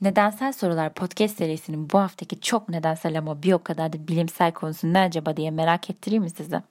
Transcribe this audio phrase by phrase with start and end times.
[0.00, 4.92] Nedensel Sorular podcast serisinin bu haftaki çok nedensel ama bir o kadar da bilimsel konusu
[4.92, 6.62] ne acaba diye merak ettireyim mi size?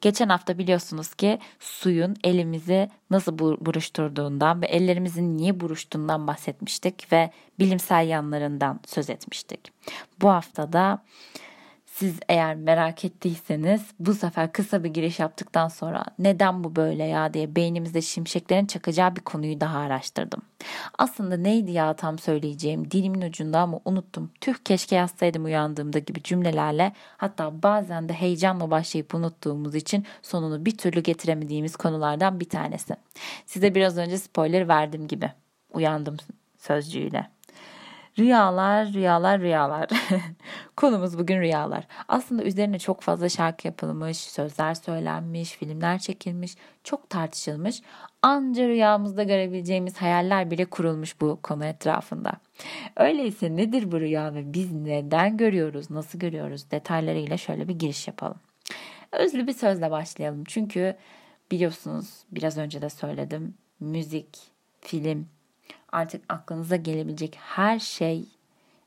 [0.00, 8.08] Geçen hafta biliyorsunuz ki suyun elimizi nasıl buruşturduğundan ve ellerimizin niye buruştuğundan bahsetmiştik ve bilimsel
[8.08, 9.72] yanlarından söz etmiştik.
[10.22, 11.02] Bu hafta da
[11.98, 17.34] siz eğer merak ettiyseniz bu sefer kısa bir giriş yaptıktan sonra neden bu böyle ya
[17.34, 20.42] diye beynimizde şimşeklerin çakacağı bir konuyu daha araştırdım.
[20.98, 24.30] Aslında neydi ya tam söyleyeceğim dilimin ucunda ama unuttum.
[24.40, 30.78] Tüh keşke yazsaydım uyandığımda gibi cümlelerle hatta bazen de heyecanla başlayıp unuttuğumuz için sonunu bir
[30.78, 32.96] türlü getiremediğimiz konulardan bir tanesi.
[33.46, 35.32] Size biraz önce spoiler verdim gibi
[35.72, 36.16] uyandım
[36.58, 37.37] sözcüğüyle.
[38.18, 39.88] Rüyalar, rüyalar, rüyalar.
[40.76, 41.86] Konumuz bugün rüyalar.
[42.08, 47.82] Aslında üzerine çok fazla şarkı yapılmış, sözler söylenmiş, filmler çekilmiş, çok tartışılmış.
[48.22, 52.32] Anca rüyamızda görebileceğimiz hayaller bile kurulmuş bu konu etrafında.
[52.96, 58.40] Öyleyse nedir bu rüya ve biz neden görüyoruz, nasıl görüyoruz detaylarıyla şöyle bir giriş yapalım.
[59.12, 60.44] Özlü bir sözle başlayalım.
[60.44, 60.96] Çünkü
[61.50, 63.54] biliyorsunuz biraz önce de söyledim.
[63.80, 64.38] Müzik,
[64.80, 65.28] film,
[65.92, 68.24] artık aklınıza gelebilecek her şey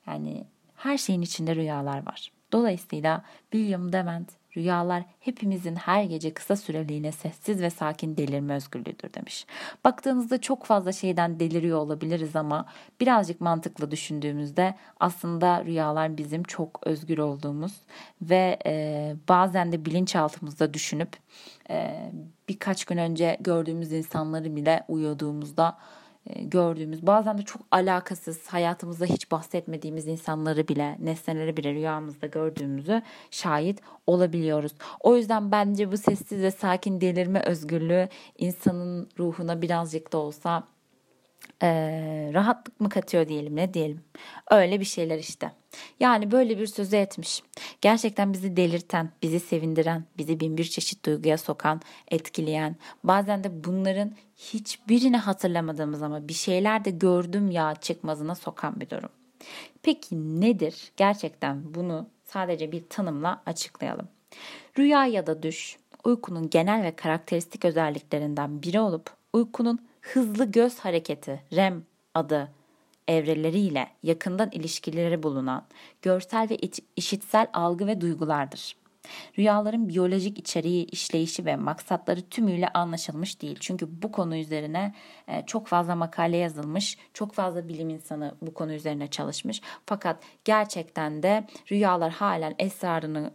[0.08, 0.44] yani
[0.76, 2.32] her şeyin içinde rüyalar var.
[2.52, 9.46] Dolayısıyla William Dement rüyalar hepimizin her gece kısa süreliğine sessiz ve sakin delirme özgürlüğüdür demiş.
[9.84, 12.66] Baktığınızda çok fazla şeyden deliriyor olabiliriz ama
[13.00, 17.74] birazcık mantıklı düşündüğümüzde aslında rüyalar bizim çok özgür olduğumuz
[18.22, 21.18] ve e, bazen de bilinçaltımızda düşünüp
[21.70, 22.12] e,
[22.50, 25.78] birkaç gün önce gördüğümüz insanları bile uyuduğumuzda
[26.26, 33.82] gördüğümüz bazen de çok alakasız hayatımızda hiç bahsetmediğimiz insanları bile nesneleri bile rüyamızda gördüğümüzü şahit
[34.08, 34.72] olabiliyoruz.
[35.00, 40.64] O yüzden bence bu sessiz ve sakin delirme özgürlüğü insanın ruhuna birazcık da olsa
[41.64, 41.68] e,
[42.34, 44.02] rahatlık mı katıyor diyelim ne diyelim.
[44.52, 45.52] Öyle bir şeyler işte.
[46.00, 47.44] Yani böyle bir sözü etmiş.
[47.82, 54.12] Gerçekten bizi delirten, bizi sevindiren, bizi bin bir çeşit duyguya sokan, etkileyen, bazen de bunların
[54.38, 59.10] hiçbirini hatırlamadığımız ama bir şeyler de gördüm ya çıkmazına sokan bir durum.
[59.84, 60.92] Peki nedir?
[60.98, 64.08] Gerçekten bunu sadece bir tanımla açıklayalım.
[64.78, 71.44] Rüya ya da düş, uykunun genel ve karakteristik özelliklerinden biri olup uykunun hızlı göz hareketi
[71.54, 72.52] REM adı
[73.08, 75.66] evreleriyle yakından ilişkileri bulunan
[76.02, 76.58] görsel ve
[76.96, 78.76] işitsel algı ve duygulardır.
[79.38, 83.58] Rüyaların biyolojik içeriği, işleyişi ve maksatları tümüyle anlaşılmış değil.
[83.60, 84.94] Çünkü bu konu üzerine
[85.28, 89.62] e, çok fazla makale yazılmış, çok fazla bilim insanı bu konu üzerine çalışmış.
[89.86, 93.34] Fakat gerçekten de rüyalar halen esrarını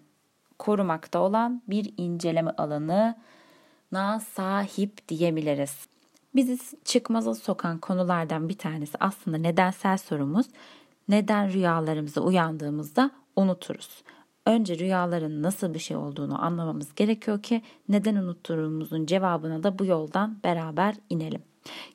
[0.59, 5.96] korumakta olan bir inceleme alanına sahip diyebiliriz.
[6.37, 10.47] Bizi çıkmaza sokan konulardan bir tanesi aslında nedensel sorumuz.
[11.09, 14.03] Neden rüyalarımıza uyandığımızda unuturuz?
[14.47, 20.39] Önce rüyaların nasıl bir şey olduğunu anlamamız gerekiyor ki neden unuttuğumuzun cevabına da bu yoldan
[20.45, 21.43] beraber inelim.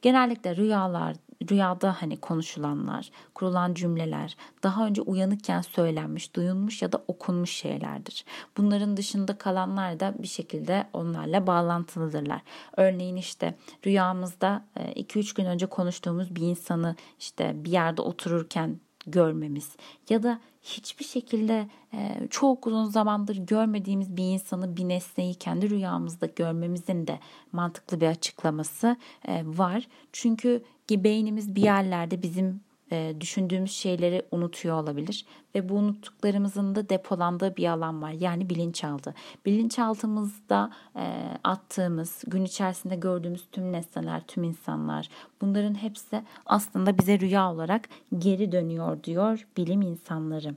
[0.01, 1.15] Genellikle rüyalar
[1.49, 8.25] rüyada hani konuşulanlar, kurulan cümleler daha önce uyanıkken söylenmiş, duyulmuş ya da okunmuş şeylerdir.
[8.57, 12.41] Bunların dışında kalanlar da bir şekilde onlarla bağlantılıdırlar.
[12.77, 19.75] Örneğin işte rüyamızda 2-3 gün önce konuştuğumuz bir insanı işte bir yerde otururken görmemiz
[20.09, 26.25] ya da hiçbir şekilde e, çok uzun zamandır görmediğimiz bir insanı bir nesneyi kendi rüyamızda
[26.25, 27.19] görmemizin de
[27.51, 28.95] mantıklı bir açıklaması
[29.27, 29.87] e, var.
[30.11, 30.63] Çünkü
[31.03, 35.25] beynimiz bir yerlerde bizim e, düşündüğümüz şeyleri unutuyor olabilir
[35.55, 39.13] ve bu unuttuklarımızın da depolandığı bir alan var yani bilinçaltı.
[39.45, 41.03] Bilinçaltımızda e,
[41.43, 45.09] attığımız, gün içerisinde gördüğümüz tüm nesneler, tüm insanlar
[45.41, 50.55] bunların hepsi aslında bize rüya olarak geri dönüyor diyor bilim insanları.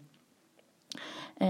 [1.40, 1.46] E,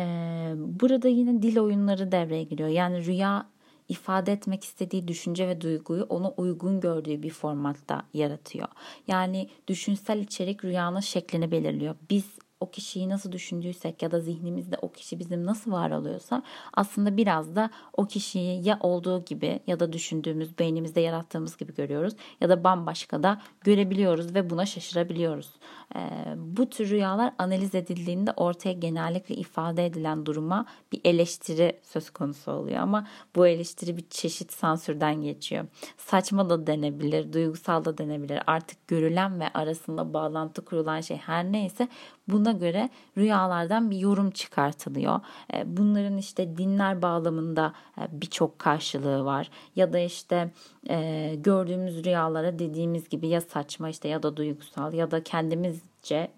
[0.56, 2.68] burada yine dil oyunları devreye giriyor.
[2.68, 3.46] Yani rüya
[3.88, 8.68] ifade etmek istediği düşünce ve duyguyu ona uygun gördüğü bir formatta yaratıyor.
[9.08, 11.94] Yani düşünsel içerik rüyanın şeklini belirliyor.
[12.10, 12.24] Biz
[12.64, 17.56] o kişiyi nasıl düşündüysek ya da zihnimizde o kişi bizim nasıl var oluyorsa aslında biraz
[17.56, 22.64] da o kişiyi ya olduğu gibi ya da düşündüğümüz beynimizde yarattığımız gibi görüyoruz ya da
[22.64, 25.50] bambaşka da görebiliyoruz ve buna şaşırabiliyoruz.
[25.96, 26.00] Ee,
[26.36, 32.78] bu tür rüyalar analiz edildiğinde ortaya genellikle ifade edilen duruma bir eleştiri söz konusu oluyor
[32.78, 33.06] ama
[33.36, 35.64] bu eleştiri bir çeşit sansürden geçiyor.
[35.96, 38.42] Saçma da denebilir, duygusal da denebilir.
[38.46, 41.88] Artık görülen ve arasında bağlantı kurulan şey her neyse
[42.28, 45.20] buna göre rüyalardan bir yorum çıkartılıyor.
[45.54, 49.50] E, bunların işte dinler bağlamında e, birçok karşılığı var.
[49.76, 50.50] Ya da işte
[50.88, 55.82] e, gördüğümüz rüyalara dediğimiz gibi ya saçma işte ya da duygusal ya da kendimiz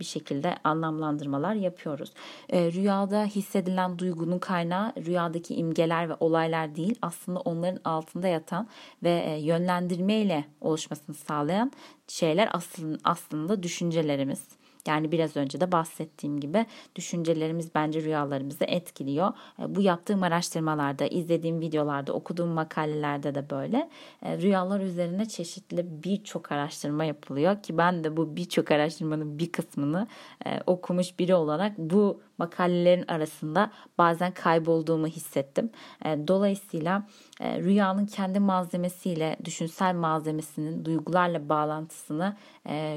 [0.01, 2.13] bir şekilde anlamlandırmalar yapıyoruz.
[2.53, 8.69] Rüyada hissedilen duygunun kaynağı rüyadaki imgeler ve olaylar değil aslında onların altında yatan
[9.03, 11.73] ve yönlendirmeyle oluşmasını sağlayan
[12.09, 14.49] şeyler aslında, aslında düşüncelerimiz.
[14.87, 16.67] Yani biraz önce de bahsettiğim gibi
[16.97, 19.33] düşüncelerimiz bence rüyalarımızı etkiliyor.
[19.59, 23.89] E, bu yaptığım araştırmalarda, izlediğim videolarda, okuduğum makalelerde de böyle.
[24.23, 30.07] E, rüyalar üzerine çeşitli birçok araştırma yapılıyor ki ben de bu birçok araştırmanın bir kısmını
[30.47, 35.71] e, okumuş biri olarak bu makalelerin arasında bazen kaybolduğumu hissettim.
[36.05, 37.07] Dolayısıyla
[37.41, 42.37] rüyanın kendi malzemesiyle düşünsel malzemesinin duygularla bağlantısını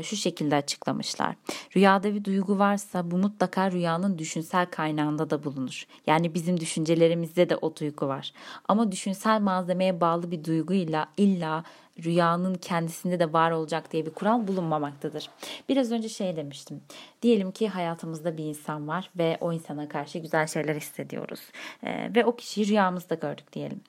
[0.03, 1.35] şu şekilde açıklamışlar.
[1.75, 5.83] Rüyada bir duygu varsa bu mutlaka rüyanın düşünsel kaynağında da bulunur.
[6.07, 8.33] Yani bizim düşüncelerimizde de o duygu var.
[8.67, 11.63] Ama düşünsel malzemeye bağlı bir duyguyla illa
[12.03, 15.29] rüyanın kendisinde de var olacak diye bir kural bulunmamaktadır.
[15.69, 16.81] Biraz önce şey demiştim.
[17.21, 21.39] Diyelim ki hayatımızda bir insan var ve o insana karşı güzel şeyler hissediyoruz.
[21.83, 23.81] Ee, ve o kişiyi rüyamızda gördük diyelim.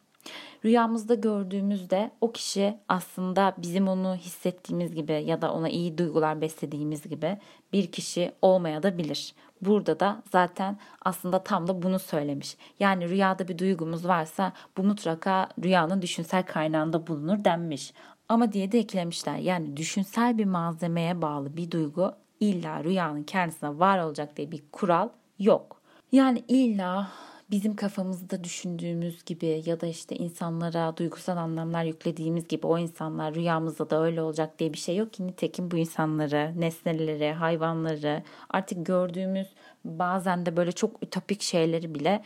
[0.64, 7.02] Rüyamızda gördüğümüzde o kişi aslında bizim onu hissettiğimiz gibi ya da ona iyi duygular beslediğimiz
[7.02, 7.38] gibi
[7.72, 8.82] bir kişi olmaya.
[9.62, 12.56] Burada da zaten aslında tam da bunu söylemiş.
[12.80, 17.92] Yani rüyada bir duygumuz varsa bu mutlaka rüyanın düşünsel kaynağında bulunur denmiş.
[18.28, 19.36] Ama diye de eklemişler.
[19.36, 25.08] Yani düşünsel bir malzemeye bağlı bir duygu illa rüyanın kendisine var olacak diye bir kural
[25.38, 25.80] yok.
[26.12, 27.10] Yani illa
[27.50, 33.90] bizim kafamızda düşündüğümüz gibi ya da işte insanlara duygusal anlamlar yüklediğimiz gibi o insanlar rüyamızda
[33.90, 39.48] da öyle olacak diye bir şey yok ki nitekim bu insanları, nesneleri, hayvanları artık gördüğümüz
[39.84, 42.22] bazen de böyle çok ütopik şeyleri bile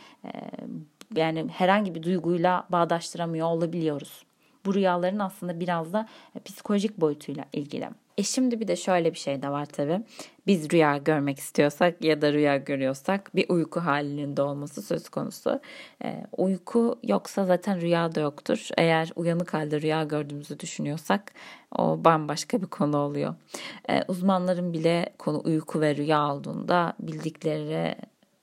[1.15, 4.25] yani herhangi bir duyguyla bağdaştıramıyor olabiliyoruz.
[4.65, 6.07] Bu rüyaların aslında biraz da
[6.45, 7.89] psikolojik boyutuyla ilgili.
[8.17, 10.01] E şimdi bir de şöyle bir şey de var tabii.
[10.47, 15.59] Biz rüya görmek istiyorsak ya da rüya görüyorsak bir uyku halinin de olması söz konusu.
[16.03, 18.67] E, uyku yoksa zaten rüya da yoktur.
[18.77, 21.31] Eğer uyanık halde rüya gördüğümüzü düşünüyorsak
[21.77, 23.35] o bambaşka bir konu oluyor.
[23.89, 27.95] E, uzmanların bile konu uyku ve rüya olduğunda bildikleri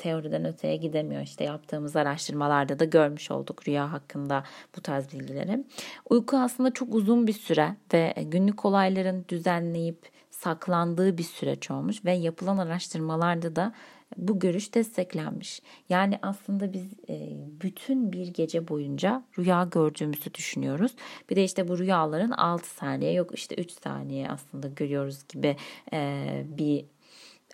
[0.03, 1.23] teoriden öteye gidemiyor.
[1.23, 4.45] İşte yaptığımız araştırmalarda da görmüş olduk rüya hakkında
[4.77, 5.65] bu tarz bilgileri.
[6.11, 12.13] Uyku aslında çok uzun bir süre ve günlük olayların düzenleyip saklandığı bir süreç olmuş ve
[12.13, 13.73] yapılan araştırmalarda da
[14.17, 15.63] bu görüş desteklenmiş.
[15.89, 17.29] Yani aslında biz e,
[17.63, 20.93] bütün bir gece boyunca rüya gördüğümüzü düşünüyoruz.
[21.31, 25.57] Bir de işte bu rüyaların 6 saniye yok işte 3 saniye aslında görüyoruz gibi
[25.93, 26.85] e, bir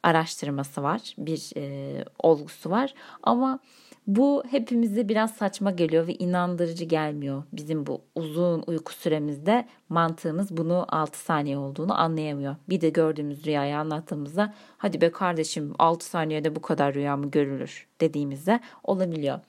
[0.02, 2.94] araştırması var, bir e, olgusu var.
[3.22, 3.58] Ama
[4.06, 7.42] bu hepimize biraz saçma geliyor ve inandırıcı gelmiyor.
[7.52, 12.56] Bizim bu uzun uyku süremizde mantığımız bunu 6 saniye olduğunu anlayamıyor.
[12.68, 17.86] Bir de gördüğümüz rüyayı anlattığımızda hadi be kardeşim 6 saniyede bu kadar rüya mı görülür
[18.00, 19.40] dediğimizde olabiliyor.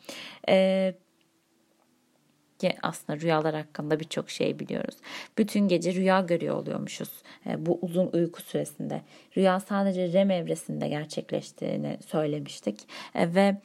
[0.49, 0.95] Ee,
[2.59, 4.95] ki aslında rüyalar hakkında birçok şey biliyoruz.
[5.37, 7.09] Bütün gece rüya görüyor oluyormuşuz
[7.45, 9.01] e, bu uzun uyku süresinde.
[9.37, 12.79] Rüya sadece REM evresinde gerçekleştiğini söylemiştik
[13.15, 13.57] e, ve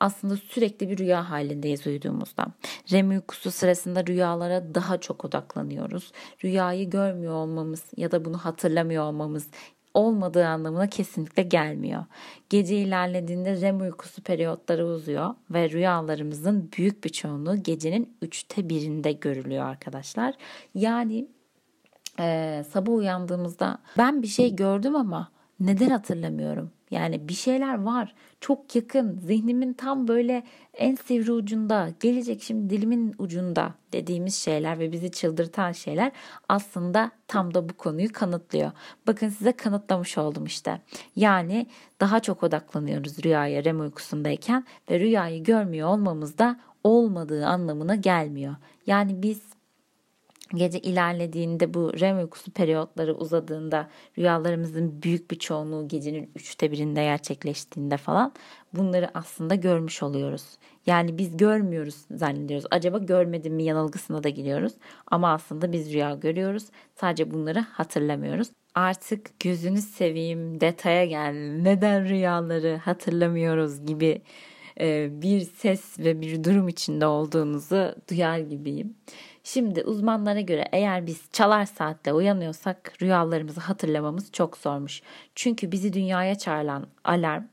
[0.00, 2.46] aslında sürekli bir rüya halindeyiz uyuduğumuzda.
[2.92, 6.12] REM uykusu sırasında rüyalara daha çok odaklanıyoruz.
[6.44, 9.46] Rüyayı görmüyor olmamız ya da bunu hatırlamıyor olmamız
[9.94, 12.04] olmadığı anlamına kesinlikle gelmiyor.
[12.50, 19.64] Gece ilerlediğinde REM uykusu periyotları uzuyor ve rüyalarımızın büyük bir çoğunluğu gecenin üçte birinde görülüyor
[19.64, 20.34] arkadaşlar.
[20.74, 21.28] Yani
[22.20, 26.70] e, sabah uyandığımızda ben bir şey gördüm ama neden hatırlamıyorum?
[26.90, 28.14] Yani bir şeyler var.
[28.40, 29.20] Çok yakın.
[29.26, 30.42] Zihnimin tam böyle
[30.74, 31.88] en sivri ucunda.
[32.00, 36.12] Gelecek şimdi dilimin ucunda dediğimiz şeyler ve bizi çıldırtan şeyler
[36.48, 38.72] aslında tam da bu konuyu kanıtlıyor.
[39.06, 40.80] Bakın size kanıtlamış oldum işte.
[41.16, 41.66] Yani
[42.00, 48.56] daha çok odaklanıyoruz rüyaya REM uykusundayken ve rüyayı görmüyor olmamız da olmadığı anlamına gelmiyor.
[48.86, 49.40] Yani biz
[50.54, 53.88] gece ilerlediğinde bu REM uykusu periyotları uzadığında
[54.18, 58.32] rüyalarımızın büyük bir çoğunluğu gecenin üçte birinde gerçekleştiğinde falan
[58.74, 60.44] bunları aslında görmüş oluyoruz.
[60.86, 62.66] Yani biz görmüyoruz zannediyoruz.
[62.70, 64.72] Acaba görmedim mi yanılgısına da giriyoruz.
[65.06, 66.64] Ama aslında biz rüya görüyoruz.
[66.94, 68.48] Sadece bunları hatırlamıyoruz.
[68.74, 74.22] Artık gözünü seveyim detaya gel neden rüyaları hatırlamıyoruz gibi
[75.10, 78.94] bir ses ve bir durum içinde olduğunuzu duyar gibiyim.
[79.44, 85.02] Şimdi uzmanlara göre eğer biz çalar saatle uyanıyorsak rüyalarımızı hatırlamamız çok zormuş.
[85.34, 87.44] Çünkü bizi dünyaya çağıran alarm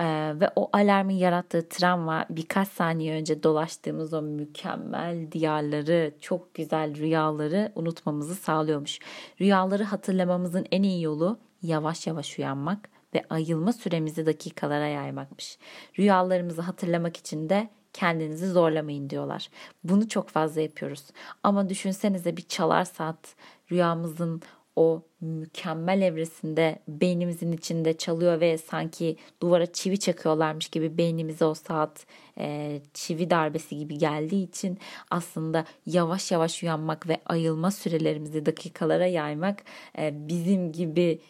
[0.00, 6.96] ee, ve o alarmın yarattığı travma birkaç saniye önce dolaştığımız o mükemmel diyarları, çok güzel
[6.96, 8.98] rüyaları unutmamızı sağlıyormuş.
[9.40, 15.58] Rüyaları hatırlamamızın en iyi yolu yavaş yavaş uyanmak ve ayılma süremizi dakikalara yaymakmış.
[15.98, 19.48] Rüyalarımızı hatırlamak için de kendinizi zorlamayın diyorlar.
[19.84, 21.02] Bunu çok fazla yapıyoruz.
[21.42, 23.34] Ama düşünsenize bir çalar saat
[23.72, 24.42] rüyamızın
[24.76, 32.06] o mükemmel evresinde beynimizin içinde çalıyor ve sanki duvara çivi çakıyorlarmış gibi beynimize o saat
[32.38, 34.78] e, çivi darbesi gibi geldiği için
[35.10, 39.62] aslında yavaş yavaş uyanmak ve ayılma sürelerimizi dakikalara yaymak
[39.98, 41.20] e, bizim gibi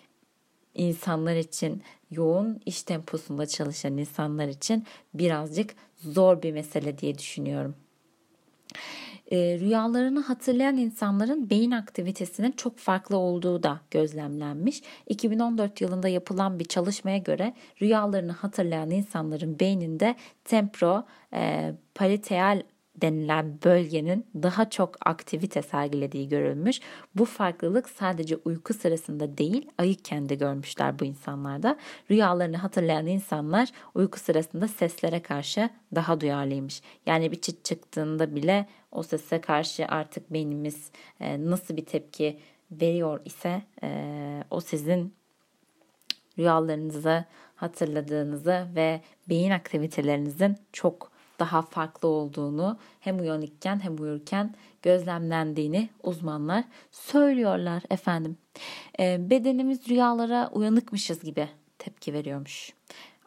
[0.79, 7.75] insanlar için yoğun iş temposunda çalışan insanlar için birazcık zor bir mesele diye düşünüyorum.
[9.31, 14.83] E, rüyalarını hatırlayan insanların beyin aktivitesinin çok farklı olduğu da gözlemlenmiş.
[15.09, 22.63] 2014 yılında yapılan bir çalışmaya göre rüyalarını hatırlayan insanların beyninde tempro e, parietal
[23.01, 26.81] denilen bölgenin daha çok aktivite sergilediği görülmüş.
[27.15, 31.77] Bu farklılık sadece uyku sırasında değil ayıkken de görmüşler bu insanlarda.
[32.11, 36.83] Rüyalarını hatırlayan insanlar uyku sırasında seslere karşı daha duyarlıymış.
[37.07, 40.91] Yani bir çıt çıktığında bile o sese karşı artık beynimiz
[41.21, 42.39] e, nasıl bir tepki
[42.71, 45.15] veriyor ise e, o sizin
[46.39, 47.25] rüyalarınızı
[47.57, 57.83] hatırladığınızı ve beyin aktivitelerinizin çok daha farklı olduğunu hem uyanıkken hem uyurken gözlemlendiğini uzmanlar söylüyorlar
[57.91, 58.37] efendim.
[59.01, 62.73] E, bedenimiz rüyalara uyanıkmışız gibi tepki veriyormuş.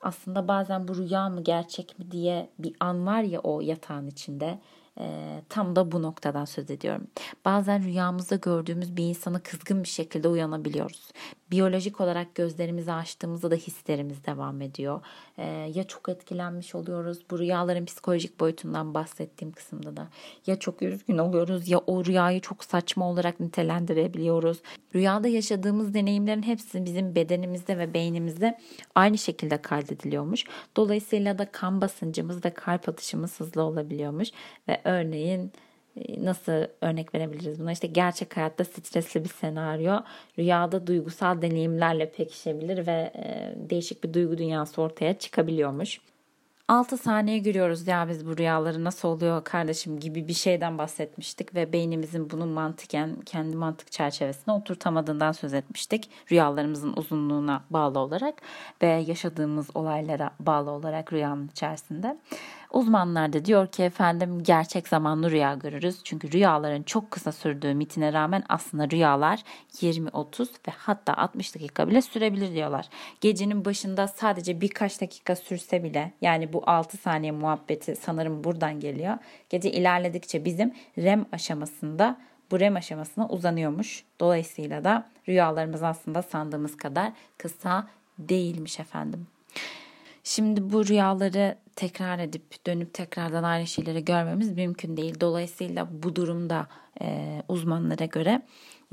[0.01, 4.59] Aslında bazen bu rüya mı gerçek mi diye bir an var ya o yatağın içinde
[4.99, 7.07] e, tam da bu noktadan söz ediyorum.
[7.45, 11.11] Bazen rüyamızda gördüğümüz bir insana kızgın bir şekilde uyanabiliyoruz.
[11.51, 15.01] Biyolojik olarak gözlerimizi açtığımızda da hislerimiz devam ediyor.
[15.37, 20.07] E, ya çok etkilenmiş oluyoruz bu rüyaların psikolojik boyutundan bahsettiğim kısımda da.
[20.47, 24.57] Ya çok üzgün oluyoruz ya o rüyayı çok saçma olarak nitelendirebiliyoruz.
[24.95, 28.59] Rüyada yaşadığımız deneyimlerin hepsi bizim bedenimizde ve beynimizde
[28.95, 30.45] aynı şekilde kaydediliyormuş.
[30.75, 34.29] Dolayısıyla da kan basıncımız ve kalp atışımız hızlı olabiliyormuş
[34.67, 35.51] ve örneğin
[35.95, 37.71] e, nasıl örnek verebiliriz buna?
[37.71, 39.99] İşte gerçek hayatta stresli bir senaryo
[40.39, 45.99] rüyada duygusal deneyimlerle pekişebilir ve e, değişik bir duygu dünyası ortaya çıkabiliyormuş.
[46.71, 51.73] 6 saniye görüyoruz ya biz bu rüyaları nasıl oluyor kardeşim gibi bir şeyden bahsetmiştik ve
[51.73, 56.09] beynimizin bunun mantıken kendi mantık çerçevesine oturtamadığından söz etmiştik.
[56.31, 58.41] Rüyalarımızın uzunluğuna bağlı olarak
[58.81, 62.17] ve yaşadığımız olaylara bağlı olarak rüyanın içerisinde.
[62.71, 66.03] Uzmanlar da diyor ki efendim gerçek zamanlı rüya görürüz.
[66.03, 72.01] Çünkü rüyaların çok kısa sürdüğü mitine rağmen aslında rüyalar 20-30 ve hatta 60 dakika bile
[72.01, 72.89] sürebilir diyorlar.
[73.21, 79.17] Gecenin başında sadece birkaç dakika sürse bile yani bu 6 saniye muhabbeti sanırım buradan geliyor.
[79.49, 82.17] Gece ilerledikçe bizim REM aşamasında
[82.51, 84.03] bu REM aşamasına uzanıyormuş.
[84.19, 87.87] Dolayısıyla da rüyalarımız aslında sandığımız kadar kısa
[88.19, 89.27] değilmiş efendim.
[90.23, 95.19] Şimdi bu rüyaları tekrar edip dönüp tekrardan aynı şeyleri görmemiz mümkün değil.
[95.21, 96.67] Dolayısıyla bu durumda
[97.01, 98.41] e, uzmanlara göre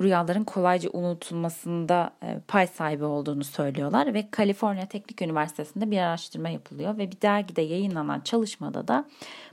[0.01, 6.99] rüyaların kolayca unutulmasında e, pay sahibi olduğunu söylüyorlar ve Kaliforniya Teknik Üniversitesi'nde bir araştırma yapılıyor
[6.99, 9.05] ve bir dergide yayınlanan çalışmada da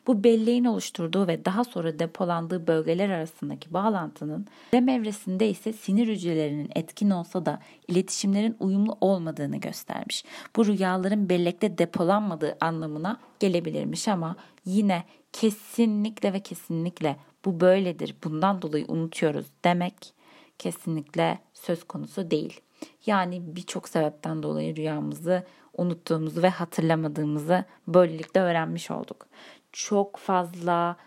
[0.07, 6.69] bu belleğin oluşturduğu ve daha sonra depolandığı bölgeler arasındaki bağlantının REM evresinde ise sinir hücrelerinin
[6.75, 10.25] etkin olsa da iletişimlerin uyumlu olmadığını göstermiş.
[10.55, 14.35] Bu rüyaların bellekte depolanmadığı anlamına gelebilirmiş ama
[14.65, 20.13] yine kesinlikle ve kesinlikle bu böyledir bundan dolayı unutuyoruz demek
[20.59, 22.61] kesinlikle söz konusu değil.
[23.05, 25.43] Yani birçok sebepten dolayı rüyamızı
[25.77, 29.27] unuttuğumuzu ve hatırlamadığımızı böylelikle öğrenmiş olduk.
[29.71, 30.97] Çok fazla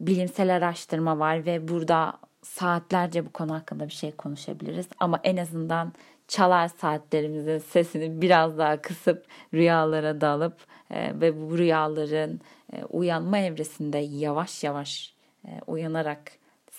[0.00, 4.88] bilimsel araştırma var ve burada saatlerce bu konu hakkında bir şey konuşabiliriz.
[5.00, 5.92] Ama en azından
[6.28, 12.40] çalar saatlerimizin sesini biraz daha kısıp rüyalara dalıp e, ve bu rüyaların
[12.72, 15.14] e, uyanma evresinde yavaş yavaş
[15.44, 16.32] e, uyanarak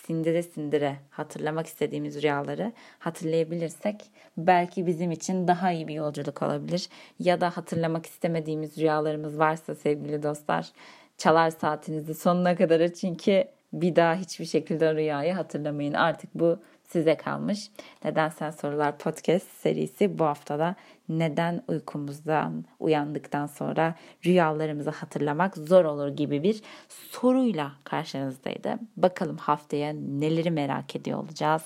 [0.06, 6.88] sindire sindire hatırlamak istediğimiz rüyaları hatırlayabilirsek belki bizim için daha iyi bir yolculuk olabilir.
[7.18, 10.72] Ya da hatırlamak istemediğimiz rüyalarımız varsa sevgili dostlar
[11.18, 15.92] çalar saatinizi sonuna kadar açın ki bir daha hiçbir şekilde rüyayı hatırlamayın.
[15.92, 16.58] Artık bu
[16.92, 17.70] size kalmış.
[18.04, 20.74] Neden Sen Sorular podcast serisi bu haftada
[21.08, 23.94] neden uykumuzdan uyandıktan sonra
[24.26, 28.78] rüyalarımızı hatırlamak zor olur gibi bir soruyla karşınızdaydı.
[28.96, 31.62] Bakalım haftaya neleri merak ediyor olacağız.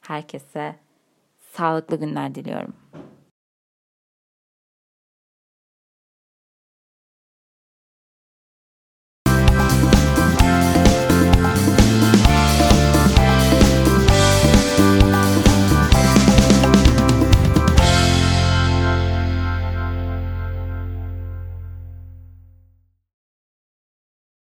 [0.00, 0.76] Herkese
[1.52, 2.72] sağlıklı günler diliyorum.